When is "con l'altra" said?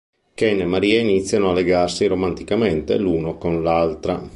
3.37-4.19